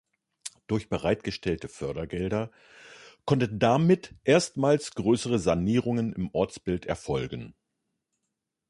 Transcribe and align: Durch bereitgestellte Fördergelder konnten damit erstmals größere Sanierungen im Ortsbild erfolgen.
Durch 0.65 0.89
bereitgestellte 0.89 1.67
Fördergelder 1.67 2.49
konnten 3.23 3.59
damit 3.59 4.15
erstmals 4.23 4.95
größere 4.95 5.37
Sanierungen 5.37 6.11
im 6.13 6.31
Ortsbild 6.33 6.87
erfolgen. 6.87 7.53